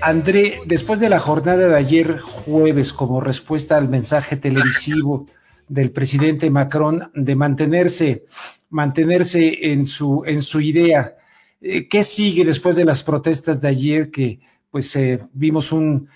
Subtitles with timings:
[0.00, 5.26] André, después de la jornada de ayer jueves, como respuesta al mensaje televisivo
[5.66, 8.24] del presidente Macron de mantenerse,
[8.70, 11.16] mantenerse en su, en su idea,
[11.60, 14.38] eh, ¿qué sigue después de las protestas de ayer que
[14.70, 16.08] pues eh, vimos un,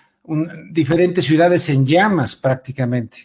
[0.70, 3.19] diferentes ciudades en llamas prácticamente?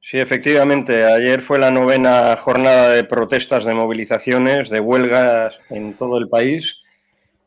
[0.00, 1.04] Sí, efectivamente.
[1.04, 6.83] Ayer fue la novena jornada de protestas, de movilizaciones, de huelgas en todo el país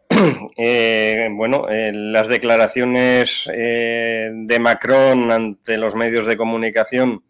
[0.59, 7.23] Eh, bueno, eh, las declaraciones eh, de Macron ante los medios de comunicación,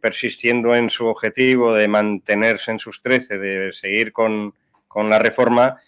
[0.00, 4.54] persistiendo en su objetivo de mantenerse en sus trece, de seguir con,
[4.92, 5.80] la reforma,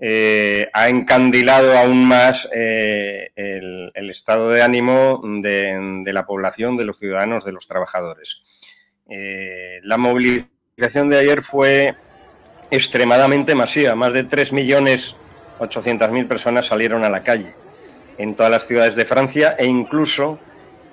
[0.00, 7.50] ha encandilado aún más el, estado de ánimo de, la población, de los ciudadanos, de
[7.50, 8.40] los trabajadores.
[9.82, 11.96] la movilización de ayer fue
[12.72, 13.94] extremadamente masiva.
[13.94, 17.54] Más de 3.800.000 personas salieron a la calle
[18.16, 20.38] en todas las ciudades de Francia e incluso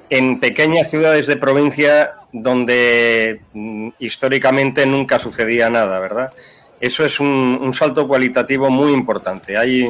[0.10, 6.34] en pequeñas ciudades de provincia donde mm, históricamente nunca sucedía nada, ¿verdad?
[6.82, 9.58] Eso es un, salto cualitativo muy importante.
[9.58, 9.90] Hay,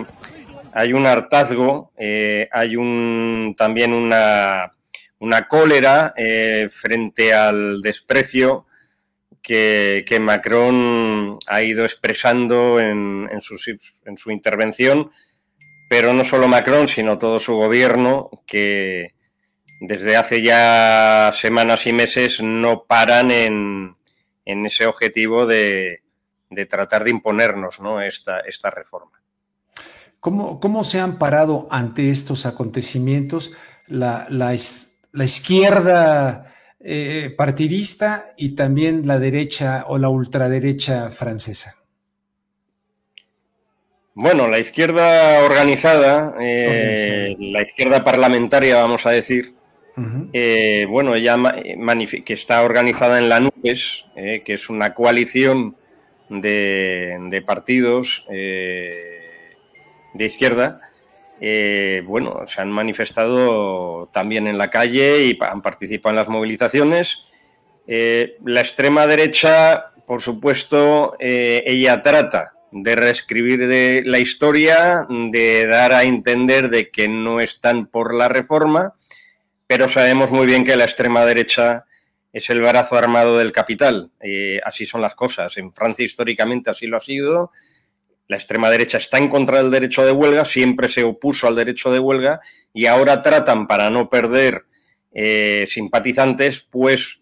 [0.73, 4.73] hay un hartazgo, eh, hay un, también una,
[5.19, 8.67] una cólera eh, frente al desprecio
[9.41, 13.57] que, Macron ha ido expresando en, su,
[14.05, 15.11] en, su, intervención,
[15.89, 19.15] pero no solo Macron, sino todo su gobierno, que
[19.81, 23.95] desde hace ya semanas y meses no paran en,
[24.45, 26.01] ese objetivo de,
[26.69, 28.01] tratar de imponernos ¿no?
[28.01, 29.21] esta, reforma.
[30.19, 33.51] ¿Cómo, ¿Cómo, se han parado ante estos acontecimientos
[33.87, 34.53] la
[35.13, 36.49] izquierda
[36.81, 41.75] eh, partidista y también la derecha o la ultraderecha francesa?
[44.13, 49.53] Bueno, la izquierda organizada, eh, la izquierda parlamentaria, vamos a decir,
[50.31, 51.37] eh, bueno, ella
[52.25, 55.75] que está organizada en la NUPES, que es una coalición
[56.29, 60.88] de, de partidos de izquierda,
[61.41, 67.23] eh, bueno, se han manifestado también en la calle y han participado en las movilizaciones.
[67.87, 75.91] Eh, la extrema derecha, por supuesto, eh, ella trata de reescribir la historia, de dar
[75.93, 78.93] a entender de que no están por la reforma,
[79.65, 81.85] pero sabemos muy bien que la extrema derecha
[82.31, 84.11] es el brazo armado del capital.
[84.63, 85.57] así son las cosas.
[85.57, 87.51] En Francia históricamente así lo ha sido
[88.29, 91.91] la extrema derecha está en contra del derecho de huelga, siempre se opuso al derecho
[91.91, 92.39] de huelga
[92.71, 94.65] y ahora tratan, para no perder
[95.11, 97.21] eh, simpatizantes, pues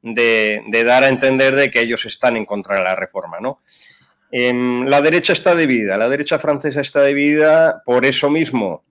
[0.00, 3.38] de, dar a entender de que ellos están en contra de la reforma.
[3.38, 3.60] ¿no?
[4.32, 8.82] Em, la derecha está dividida, la derecha francesa está dividida por eso mismo.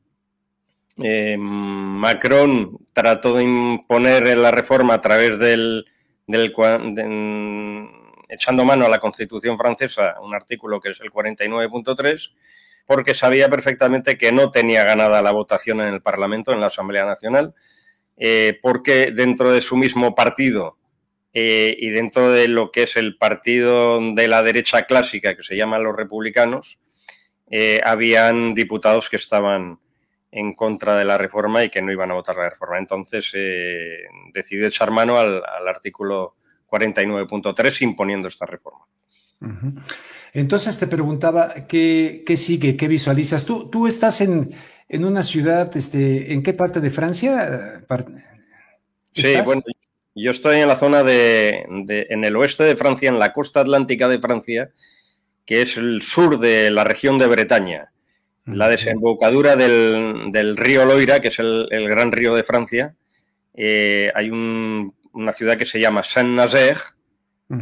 [0.97, 5.85] Em, Macron trató de imponer la reforma a través del,
[6.27, 6.53] del,
[8.35, 12.31] echando mano a la Constitución francesa, un artículo que es el 49.3,
[12.85, 17.05] porque sabía perfectamente que no tenía ganada la votación en el Parlamento, en la Asamblea
[17.05, 17.55] Nacional,
[18.17, 20.77] eh, porque dentro de su mismo partido
[21.33, 25.57] eh, y dentro de lo que es el partido de la derecha clásica, que se
[25.57, 26.79] llama los republicanos,
[27.49, 29.79] eh, habían diputados que estaban
[30.31, 32.77] en contra de la reforma y que no iban a votar la reforma.
[32.77, 33.31] Entonces
[34.33, 36.35] decidió echar mano al, al artículo
[36.75, 38.85] 49.3 imponiendo esta reforma.
[40.33, 42.75] Entonces te preguntaba, ¿qué, sigue?
[42.75, 43.45] ¿Qué visualizas?
[43.45, 44.53] ¿Tú, tú estás en,
[44.89, 47.81] una ciudad, este, ¿en qué parte de Francia?
[49.13, 49.61] Sí, bueno,
[50.13, 54.07] yo estoy en la zona de, en el oeste de Francia, en la costa atlántica
[54.07, 54.71] de Francia,
[55.45, 57.91] que es el sur de la región de Bretaña.
[58.45, 62.95] La desembocadura del, río Loira, que es el, gran río de Francia,
[63.55, 66.79] eh, hay un una ciudad que se llama Saint-Nazaire,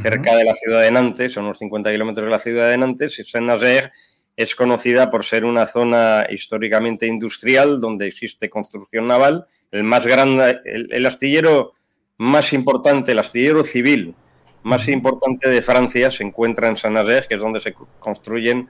[0.01, 3.19] cerca de la ciudad de Nantes, son unos 50 kilómetros de la ciudad de Nantes,
[3.19, 3.91] y Saint-Nazaire
[4.35, 9.45] es conocida por ser una zona históricamente industrial donde existe construcción naval.
[9.71, 11.73] El más grande, el, astillero
[12.17, 14.15] más importante, el astillero civil
[14.63, 18.69] más importante de Francia se encuentra en Saint-Nazaire, que es donde se construyen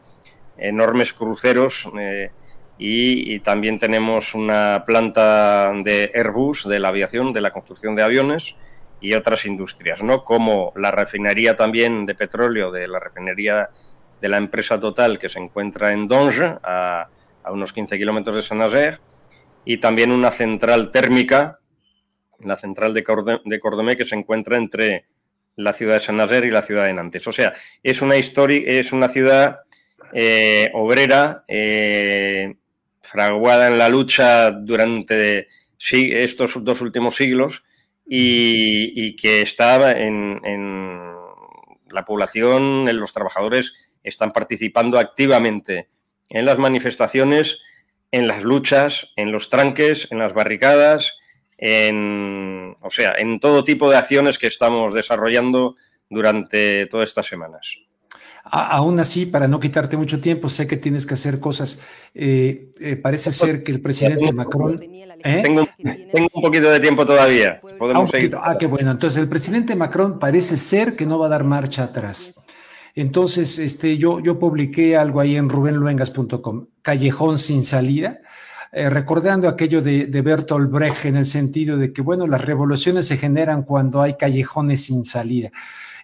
[0.57, 1.87] enormes cruceros.
[1.99, 2.31] Eh,
[2.77, 8.55] y, también tenemos una planta de Airbus, de la aviación, de la construcción de aviones,
[9.03, 10.23] y otras industrias, ¿no?
[10.23, 13.69] Como la refinería también de petróleo de la refinería
[14.21, 17.09] de la empresa Total que se encuentra en Donge, a,
[17.51, 18.99] unos 15 kilómetros de Saint-Nazaire,
[19.65, 21.59] y también una central térmica,
[22.39, 25.03] la central de, Cordemé, que se encuentra entre
[25.57, 27.27] la ciudad de Saint-Nazaire y la ciudad de Nantes.
[27.27, 27.53] O sea,
[27.83, 29.63] es una, historia, es una ciudad
[30.13, 32.55] eh, obrera, eh,
[33.01, 37.63] fraguada en la lucha durante estos dos últimos siglos
[38.05, 41.13] y, que está en,
[41.89, 43.73] la población, en los trabajadores,
[44.03, 45.89] están participando activamente
[46.29, 47.61] en las manifestaciones,
[48.11, 51.17] en las luchas, en los tranques, en las barricadas,
[51.57, 55.75] en, o sea, en todo tipo de acciones que estamos desarrollando
[56.09, 57.77] durante todas estas semanas.
[58.45, 61.79] Aún así, para no quitarte mucho tiempo, sé que tienes que hacer cosas.
[62.13, 64.81] Eh, eh, parece ser que el presidente Macron.
[64.83, 65.41] ¿eh?
[65.41, 65.65] Tengo,
[66.33, 67.61] un poquito de tiempo todavía.
[67.79, 68.37] Podemos ah, seguir.
[68.41, 68.91] Ah, qué bueno.
[68.91, 72.37] Entonces, el presidente Macron parece ser que no va a dar marcha atrás.
[72.95, 78.19] Entonces, este, yo, yo publiqué algo ahí en rubenluengas.com, Callejón sin salida,
[78.71, 83.15] recordando aquello de, de Bertolt Brecht en el sentido de que, bueno, las revoluciones se
[83.17, 85.49] generan cuando hay callejones sin salida.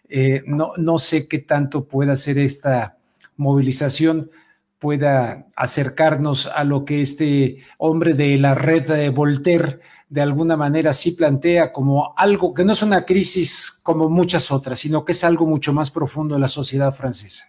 [0.09, 2.97] Eh, no, no sé qué tanto pueda hacer esta
[3.37, 4.31] movilización,
[4.79, 10.91] pueda acercarnos a lo que este hombre de la red de Voltaire de alguna manera
[10.91, 15.23] sí plantea como algo que no es una crisis como muchas otras, sino que es
[15.23, 17.45] algo mucho más profundo de la sociedad francesa.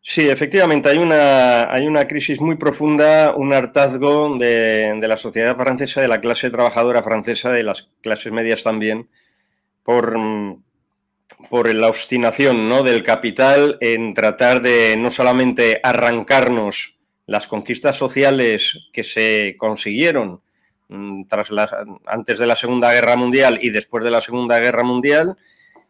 [0.00, 5.56] Sí, efectivamente, hay una, hay una crisis muy profunda, un hartazgo de, de, la sociedad
[5.56, 9.08] francesa, de la clase trabajadora francesa, de las clases medias también,
[9.82, 10.14] por,
[11.50, 12.82] por la obstinación ¿no?
[12.82, 16.96] del capital en tratar de no solamente arrancarnos
[17.26, 20.40] las conquistas sociales que se consiguieron
[20.88, 21.48] mm, tras
[22.06, 25.36] antes de la Segunda Guerra Mundial y después de la Segunda Guerra Mundial,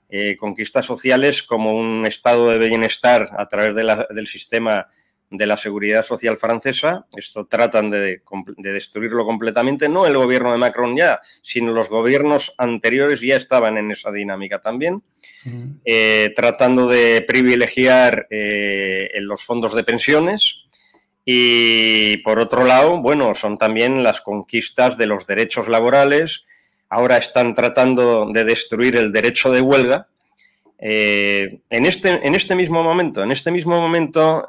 [0.09, 4.89] eh, conquistas sociales como un estado de bienestar a través del sistema
[5.37, 7.07] de la seguridad social francesa.
[7.17, 8.23] Esto tratan de,
[8.57, 9.89] destruirlo completamente.
[9.89, 14.61] No el gobierno de Macron ya, sino los gobiernos anteriores ya estaban en esa dinámica
[14.61, 15.03] también,
[15.85, 20.61] eh, tratando de privilegiar eh, en los fondos de pensiones.
[21.25, 26.45] Y por otro lado, bueno, son también las conquistas de los derechos laborales.
[26.89, 30.09] Ahora están tratando de destruir el derecho de huelga,
[30.87, 34.47] eh, en, este, en este mismo momento, en este mismo momento,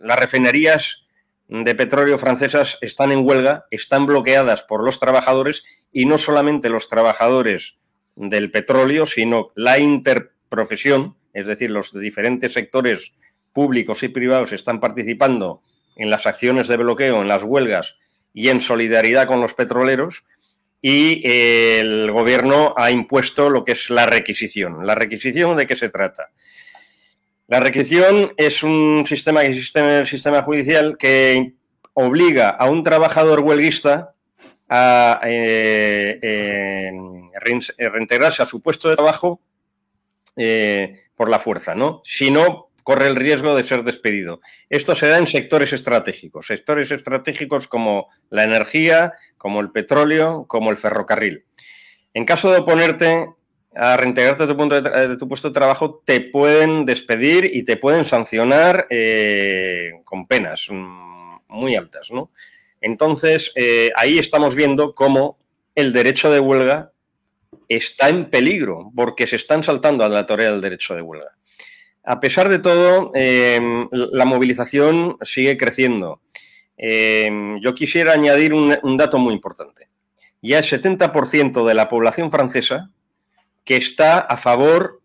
[0.00, 1.04] las refinerías
[1.48, 6.88] de petróleo francesas están en huelga, están bloqueadas por los trabajadores y no solamente los
[6.88, 7.76] trabajadores
[8.16, 13.12] del petróleo, sino la interprofesión, es decir, los diferentes sectores
[13.52, 15.62] públicos y privados están participando
[15.96, 17.96] en las acciones de bloqueo, en las huelgas
[18.32, 20.24] y en solidaridad con los petroleros.
[20.82, 24.86] Y el gobierno ha impuesto lo que es la requisición.
[24.86, 26.30] ¿La requisición de qué se trata?
[27.50, 31.54] La requisición es un sistema que existe en el sistema judicial que
[31.94, 34.14] obliga a un trabajador huelguista
[34.68, 36.92] a eh, eh,
[37.40, 39.40] reintegrarse a su puesto de trabajo
[40.36, 42.02] eh, por la fuerza, ¿no?
[42.04, 44.40] Si no, corre el riesgo de ser despedido.
[44.68, 50.70] Esto se da en sectores estratégicos, sectores estratégicos como la energía, como el petróleo, como
[50.70, 51.46] el ferrocarril.
[52.14, 53.26] En caso de oponerte,
[53.74, 58.86] a reintegrarte tu, de, tu puesto de trabajo, te pueden despedir y te pueden sancionar
[58.90, 62.30] eh, con penas muy altas, ¿no?
[62.80, 65.38] Entonces, eh, ahí estamos viendo cómo
[65.74, 66.92] el derecho de huelga
[67.68, 71.36] está en peligro, porque se están saltando a la teoría del derecho de huelga.
[72.02, 76.22] A pesar de todo, em, la movilización sigue creciendo.
[76.76, 79.88] Em, yo quisiera añadir un dato muy importante.
[80.42, 82.90] Ya el 70% de la población francesa
[83.64, 85.00] que está a favor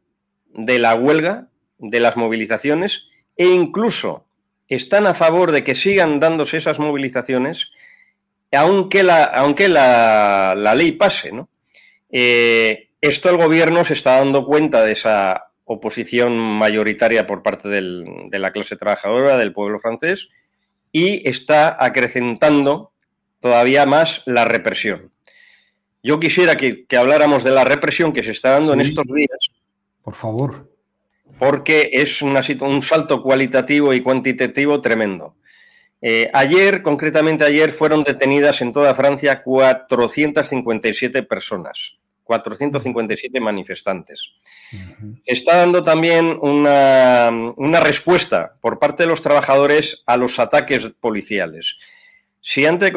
[0.54, 4.26] de la huelga, de las movilizaciones e incluso
[4.68, 7.72] están a favor de que sigan dándose esas movilizaciones
[8.52, 11.32] aunque la, aunque la, ley pase.
[12.12, 18.40] Eh, esto el gobierno se está dando cuenta de esa oposición mayoritaria por parte de
[18.40, 20.30] la clase trabajadora, del pueblo francés,
[20.92, 22.92] y está acrecentando
[23.40, 25.12] todavía más la represión.
[26.06, 29.40] Yo quisiera que, habláramos de la represión que se está dando en estos días.
[30.04, 30.70] Por favor.
[31.40, 35.36] Porque es un salto cualitativo y cuantitativo tremendo.
[36.04, 44.30] Eh, ayer, concretamente ayer, fueron detenidas en toda Francia 457 personas, 457 manifestantes.
[45.26, 51.80] Está dando también una, una, respuesta por parte de los trabajadores a los ataques policiales.
[52.42, 52.92] Si antes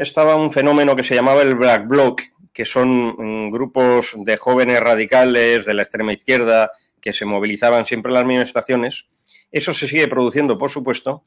[0.00, 2.22] estaba un fenómeno que se llamaba el Black Bloc,
[2.54, 6.70] que son mm, grupos de jóvenes radicales de la extrema izquierda
[7.02, 9.04] que se movilizaban siempre en las manifestaciones.
[9.52, 11.24] Eso se sigue produciendo, por supuesto,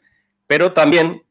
[0.48, 1.22] pero también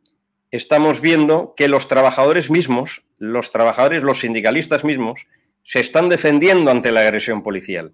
[0.53, 5.26] estamos viendo que los trabajadores mismos, los trabajadores, los sindicalistas mismos,
[5.65, 7.93] se están defendiendo ante la agresión policial,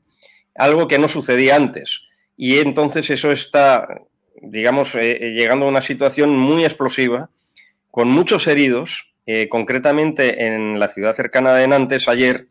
[0.55, 2.03] algo que no sucedía antes.
[2.37, 4.03] Y entonces eso está
[4.43, 7.31] digamos, llegando a una situación muy explosiva,
[7.91, 9.12] con muchos heridos,
[9.49, 12.49] concretamente en la ciudad cercana de Nantes ayer,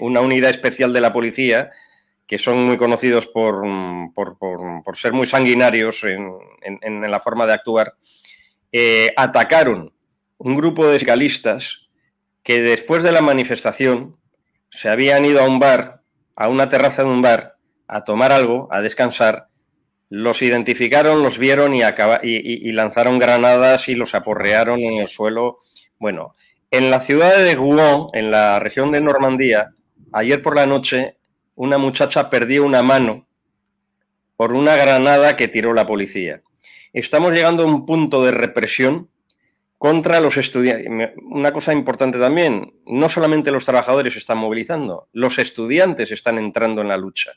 [0.00, 1.70] una unidad especial de la policía
[2.30, 3.60] que son muy conocidos por,
[4.94, 7.94] ser muy sanguinarios en, la forma de actuar,
[8.70, 9.92] eh, atacaron
[10.38, 11.88] un grupo de escalistas
[12.44, 14.16] que después de la manifestación
[14.70, 16.02] se habían ido a un bar,
[16.36, 17.56] a una terraza de un bar,
[17.88, 19.48] a tomar algo, a descansar,
[20.10, 21.82] los identificaron, los vieron y,
[22.22, 25.60] y, lanzaron granadas y los aporrearon en el suelo.
[25.98, 26.34] Bueno,
[26.70, 29.70] en la ciudad de Rouen, en la región de Normandía,
[30.12, 31.16] ayer por la noche
[31.54, 33.26] una muchacha perdió una mano
[34.36, 36.42] por una granada que tiró la policía.
[36.92, 39.10] Estamos llegando a un punto de represión
[39.78, 41.12] contra los estudiantes.
[41.22, 46.88] Una cosa importante también, no solamente los trabajadores están movilizando, los estudiantes están entrando en
[46.88, 47.32] la lucha.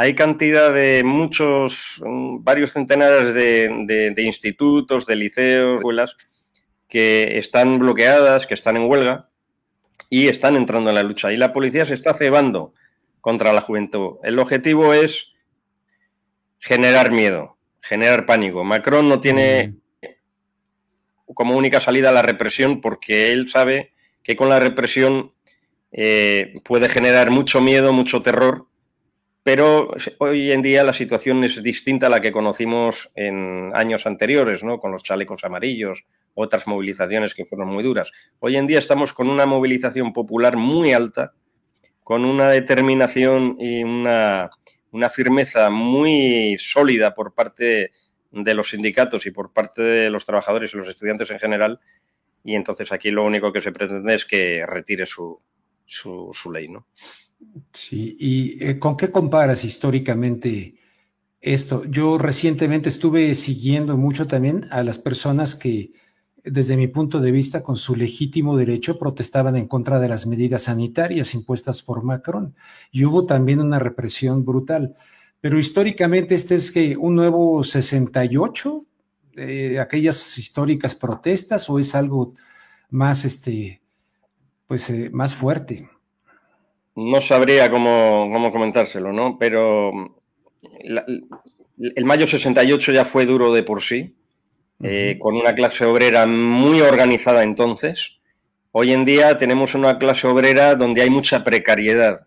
[0.00, 6.16] Hay cantidad de muchos, mm, varios centenares de, institutos, de liceos, escuelas
[6.88, 9.28] que están bloqueadas, que están en huelga
[10.08, 11.32] y están entrando en la lucha.
[11.32, 12.74] Y la policía se está cebando
[13.20, 14.18] contra la juventud.
[14.22, 15.32] El objetivo es
[16.60, 18.62] generar miedo, generar pánico.
[18.62, 19.78] Macron no tiene
[21.34, 25.32] como única salida la represión porque él sabe que con la represión
[25.90, 28.68] eh, puede generar mucho miedo, mucho terror,
[29.50, 29.88] pero
[30.18, 34.78] hoy en día la situación es distinta a la que conocimos en años anteriores, ¿no?
[34.78, 38.12] con los chalecos amarillos, otras movilizaciones que fueron muy duras.
[38.40, 41.32] Hoy en día estamos con una movilización popular muy alta,
[42.04, 44.50] con una determinación y una,
[45.10, 47.92] firmeza muy sólida por parte
[48.30, 51.80] de los sindicatos y por parte de los trabajadores y los estudiantes en general.
[52.44, 55.40] Y entonces aquí lo único que se pretende es que retire su,
[55.86, 56.86] su, ley, ¿no?
[57.72, 60.76] Sí, ¿y eh, con qué comparas históricamente
[61.40, 61.84] esto?
[61.84, 65.92] Yo recientemente estuve siguiendo mucho también a las personas que
[66.44, 70.62] desde mi punto de vista, con su legítimo derecho, protestaban en contra de las medidas
[70.62, 72.54] sanitarias impuestas por Macron.
[72.90, 74.96] Y hubo también una represión brutal.
[75.40, 78.82] Pero históricamente este es que un nuevo 68,
[79.34, 82.34] de aquellas históricas protestas, o es algo
[82.90, 83.82] más, este,
[84.66, 85.88] pues, eh, más fuerte.
[87.00, 89.38] No sabría cómo, cómo comentárselo, ¿no?
[89.38, 89.92] Pero
[90.82, 94.16] el mayo 68 ya fue duro de por sí
[94.82, 98.18] eh, con una clase obrera muy organizada entonces.
[98.72, 102.26] Hoy en día tenemos una clase obrera donde hay mucha precariedad,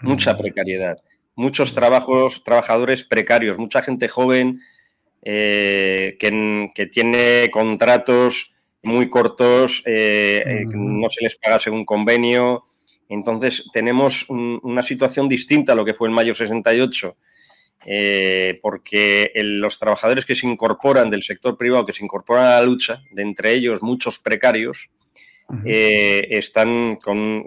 [0.00, 0.98] mucha precariedad,
[1.34, 4.60] muchos trabajos, trabajadores precarios, mucha gente joven
[5.22, 8.52] eh, que, tiene contratos
[8.84, 12.64] muy cortos, eh, no se les paga según convenio.
[13.14, 17.16] Entonces tenemos una situación distinta a lo que fue el mayo 68
[17.86, 22.62] eh, porque los trabajadores que se incorporan del sector privado, que se incorporan a la
[22.62, 24.88] lucha, de entre ellos muchos precarios,
[25.64, 27.46] eh, están con,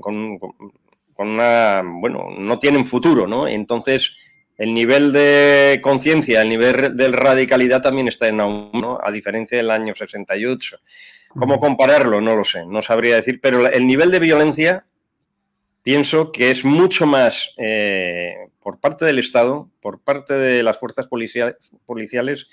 [1.17, 3.47] una, bueno, no tienen futuro, ¿no?
[3.47, 4.15] Entonces,
[4.57, 9.71] el nivel de conciencia, el nivel de radicalidad también está en aumento, a diferencia del
[9.71, 10.77] año 68.
[11.29, 12.21] ¿Cómo compararlo?
[12.21, 14.85] No lo sé, no sabría decir, pero el nivel de violencia
[15.87, 21.07] pienso que es mucho más eh, por parte del Estado, por parte de las fuerzas
[21.07, 22.47] policiales,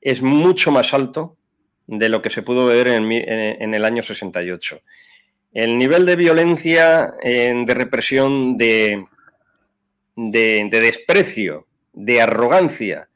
[0.00, 1.36] es mucho más alto
[1.88, 4.80] de lo que se pudo ver en, el año 68.
[5.54, 9.04] El nivel de violencia, de represión, de,
[10.14, 13.08] de, desprecio, de arrogancia,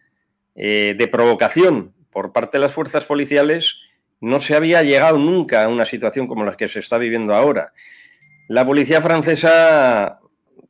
[0.57, 3.79] eh, de provocación por parte de las fuerzas policiales,
[4.21, 7.73] no se había llegado nunca a una situación como la que se está viviendo ahora.
[8.53, 10.21] La policía francesa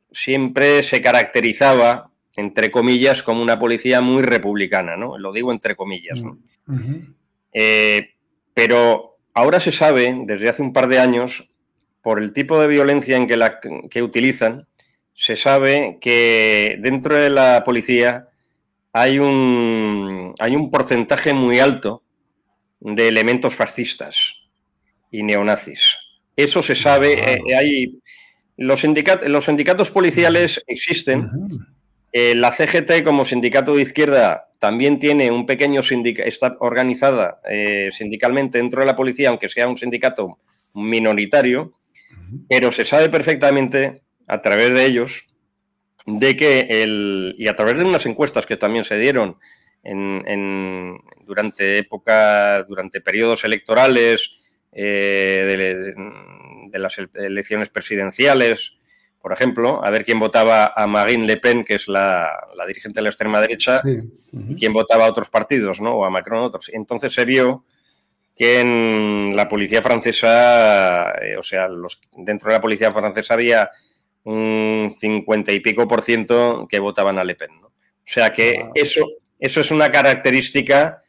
[0.09, 5.17] siempre se caracterizaba, entre comillas, como una policía muy republicana, ¿no?
[5.17, 6.21] Lo digo entre comillas,
[7.51, 8.11] eh,
[8.53, 11.49] pero ahora se sabe, desde hace un par de años,
[12.01, 14.65] por el tipo de violencia en que, la, que utilizan,
[15.13, 18.29] se sabe que dentro de la policía
[18.93, 22.01] hay un, hay un porcentaje muy alto
[22.79, 24.35] de elementos fascistas
[25.11, 25.97] y neonazis.
[26.35, 27.33] Eso se sabe.
[27.33, 27.99] Eh, hay,
[28.57, 28.83] los,
[29.25, 31.29] los sindicatos policiales existen.
[32.11, 37.89] Eh, la CGT como sindicato de izquierda también tiene un pequeño sindicato, está organizada eh,
[37.91, 40.37] sindicalmente dentro de la policía, aunque sea un sindicato
[40.73, 41.73] minoritario,
[42.47, 45.25] pero se sabe perfectamente a través de ellos
[46.05, 49.37] de que el, y a través de unas encuestas que también se dieron
[49.83, 54.37] en, durante época, durante periodos electorales,
[54.75, 55.93] eh,
[56.71, 58.73] de, las elecciones presidenciales,
[59.21, 62.29] por ejemplo, a ver quién votaba a Marine Le Pen, que es la,
[62.67, 63.81] dirigente de la extrema derecha,
[64.31, 65.95] y quién votaba a otros partidos, ¿no?
[65.95, 66.69] O a Macron a otros.
[66.73, 67.63] Entonces se vio
[68.35, 73.69] que en la policía francesa, eh, o sea, los, dentro de la policía francesa había
[74.23, 77.61] un cincuenta y pico por ciento que votaban a Le Pen.
[77.61, 77.67] ¿no?
[77.67, 77.71] O
[78.05, 78.71] sea que ah.
[78.73, 79.05] eso,
[79.39, 81.02] eso es una característica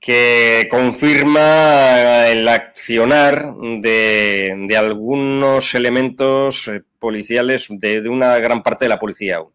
[0.00, 9.00] que confirma el accionar de, algunos elementos eh, policiales de, una gran parte de la
[9.00, 9.52] policía aún.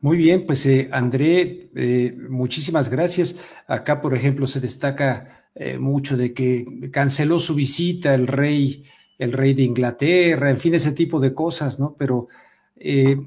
[0.00, 3.36] Muy bien, pues eh, André, eh, muchísimas gracias.
[3.68, 5.38] Acá, por ejemplo, se destaca
[5.78, 8.84] mucho de que canceló su visita el rey,
[9.18, 11.94] el rey de Inglaterra, en fin, ese tipo de cosas, ¿no?
[11.96, 12.28] Pero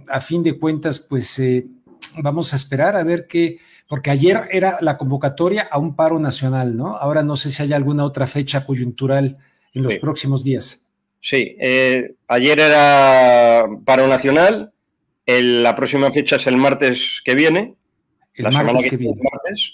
[0.09, 1.39] a fin de cuentas, pues
[2.21, 6.75] vamos a esperar a ver qué porque ayer era la convocatoria a un paro nacional,
[6.75, 6.97] ¿no?
[6.97, 9.37] Ahora no sé si hay alguna otra fecha coyuntural
[9.73, 10.87] en los próximos días.
[11.21, 14.71] Sí, eh, ayer era paro nacional,
[15.25, 17.75] la próxima fecha es el martes que viene.
[18.33, 19.21] El martes que, viene.
[19.31, 19.73] Martes.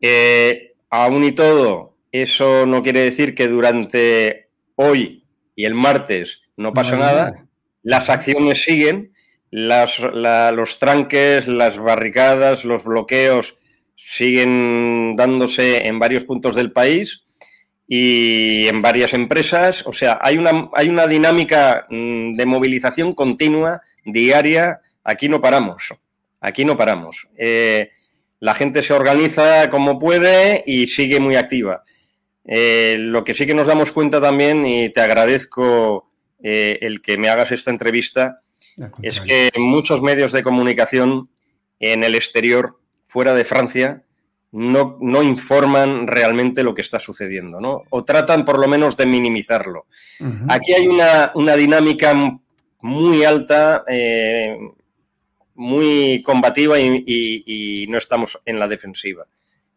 [0.00, 5.24] Eh, aún y todo, eso no quiere decir que durante hoy
[5.56, 7.46] y el martes no pasa nada.
[7.82, 9.13] Las acciones siguen
[9.56, 13.54] las, los tranques, las barricadas, los bloqueos
[13.94, 17.22] siguen dándose en varios puntos del país
[17.86, 19.86] y en varias empresas.
[19.86, 24.80] O sea, hay una, hay una dinámica mm, de movilización continua, diaria.
[25.04, 25.94] Aquí no paramos.
[26.40, 27.28] Aquí no paramos.
[27.36, 27.90] Eh,
[28.40, 31.84] la gente se organiza como puede y sigue muy activa.
[32.44, 36.10] Eh, lo que sí que nos damos cuenta también, y te agradezco
[36.42, 38.40] eh, el que me hagas esta entrevista,
[39.02, 41.28] es que muchos medios de comunicación
[41.78, 44.02] en el exterior, fuera de Francia,
[44.52, 47.82] no, no, informan realmente lo que está sucediendo, ¿no?
[47.90, 49.86] O tratan por lo menos de minimizarlo.
[50.48, 52.14] Aquí hay una, dinámica
[52.80, 54.56] muy alta, eh,
[55.54, 59.26] muy combativa y, no estamos en la defensiva.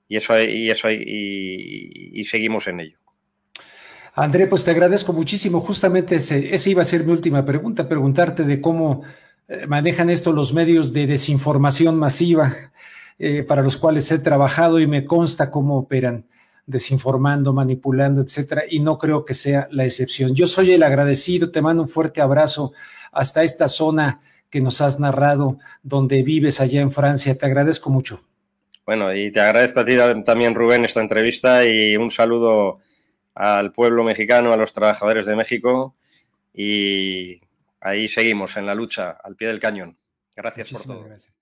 [0.08, 3.00] Y eso, y, eso y seguimos en ello.
[4.20, 5.62] André, pues te agradezco muchísimo.
[5.62, 9.04] Justamente ese, esa iba a ser mi última pregunta, preguntarte de cómo
[9.48, 12.52] eh, manejan esto los medios de desinformación masiva
[13.20, 16.26] eh, para los cuales he trabajado y me consta cómo operan
[16.66, 20.34] desinformando, manipulando, etcétera, y no creo que sea la excepción.
[20.34, 22.74] Yo soy el agradecido, te mando un fuerte abrazo
[23.12, 27.38] hasta esta zona que nos has narrado, donde vives allá en Francia.
[27.38, 28.24] Te agradezco mucho.
[28.84, 32.80] Bueno, y te agradezco a ti también, Rubén, esta entrevista y un saludo
[33.38, 35.96] al pueblo mexicano, a los trabajadores de México
[36.54, 37.40] y
[37.80, 39.96] ahí seguimos en la lucha al pie del cañón.
[40.36, 41.04] Gracias por todo.
[41.04, 41.34] Gracias.